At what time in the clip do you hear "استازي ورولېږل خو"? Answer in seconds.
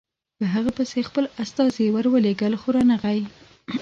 1.43-2.67